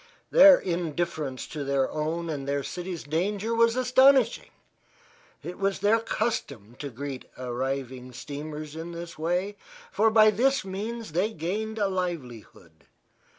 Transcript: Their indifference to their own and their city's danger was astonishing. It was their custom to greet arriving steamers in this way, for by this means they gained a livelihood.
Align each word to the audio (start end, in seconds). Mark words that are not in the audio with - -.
Their 0.31 0.57
indifference 0.57 1.45
to 1.49 1.63
their 1.63 1.87
own 1.91 2.27
and 2.27 2.47
their 2.47 2.63
city's 2.63 3.03
danger 3.03 3.53
was 3.53 3.75
astonishing. 3.75 4.49
It 5.43 5.59
was 5.59 5.77
their 5.77 5.99
custom 5.99 6.75
to 6.79 6.89
greet 6.89 7.25
arriving 7.37 8.11
steamers 8.11 8.75
in 8.75 8.93
this 8.93 9.19
way, 9.19 9.57
for 9.91 10.09
by 10.09 10.31
this 10.31 10.65
means 10.65 11.11
they 11.11 11.31
gained 11.31 11.77
a 11.77 11.87
livelihood. 11.87 12.85